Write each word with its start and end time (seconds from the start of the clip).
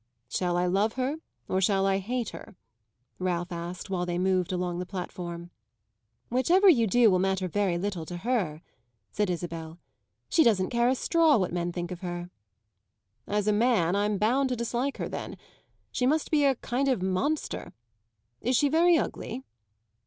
"Shall 0.29 0.57
I 0.57 0.65
love 0.65 0.93
her 0.93 1.17
or 1.47 1.61
shall 1.61 1.85
I 1.85 1.99
hate 1.99 2.29
her?" 2.29 2.55
Ralph 3.19 3.51
asked 3.51 3.91
while 3.91 4.07
they 4.07 4.17
moved 4.17 4.51
along 4.51 4.79
the 4.79 4.85
platform. 4.87 5.51
"Whichever 6.29 6.67
you 6.67 6.87
do 6.87 7.11
will 7.11 7.19
matter 7.19 7.47
very 7.47 7.77
little 7.77 8.03
to 8.07 8.17
her," 8.17 8.63
said 9.11 9.29
Isabel. 9.29 9.77
"She 10.27 10.43
doesn't 10.43 10.71
care 10.71 10.89
a 10.89 10.95
straw 10.95 11.37
what 11.37 11.53
men 11.53 11.71
think 11.71 11.91
of 11.91 11.99
her." 11.99 12.31
"As 13.27 13.45
a 13.45 13.53
man 13.53 13.95
I'm 13.95 14.17
bound 14.17 14.49
to 14.49 14.55
dislike 14.55 14.97
her 14.97 15.07
then. 15.07 15.37
She 15.91 16.07
must 16.07 16.31
be 16.31 16.45
a 16.45 16.55
kind 16.55 16.87
of 16.87 17.03
monster. 17.03 17.71
Is 18.41 18.55
she 18.57 18.69
very 18.69 18.97
ugly?" 18.97 19.43